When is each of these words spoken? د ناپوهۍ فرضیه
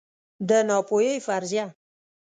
د 0.49 0.51
ناپوهۍ 0.67 1.17
فرضیه 1.25 1.65